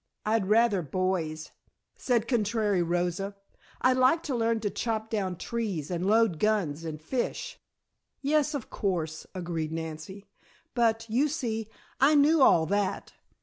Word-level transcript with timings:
"I'd 0.25 0.47
rather 0.47 0.81
boys," 0.81 1.51
said 1.95 2.27
contrary 2.27 2.81
Rosa, 2.81 3.35
"I'd 3.81 3.97
like 3.97 4.23
to 4.23 4.35
learn 4.35 4.59
to 4.61 4.71
chop 4.71 5.11
down 5.11 5.35
trees 5.35 5.91
and 5.91 6.07
load 6.07 6.39
guns 6.39 6.83
and 6.83 6.99
fish" 6.99 7.59
"Yes, 8.19 8.55
of 8.55 8.71
course," 8.71 9.27
agreed 9.35 9.71
Nancy, 9.71 10.25
"but, 10.73 11.05
you 11.07 11.27
see, 11.27 11.69
I 11.99 12.15
knew 12.15 12.41
all 12.41 12.65
that. 12.65 13.13